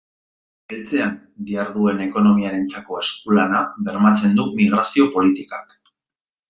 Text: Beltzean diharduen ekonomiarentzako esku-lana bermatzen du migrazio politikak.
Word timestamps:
Beltzean 0.71 1.11
diharduen 1.49 2.01
ekonomiarentzako 2.07 2.99
esku-lana 3.03 3.63
bermatzen 3.91 4.37
du 4.41 4.51
migrazio 4.61 5.11
politikak. 5.19 5.81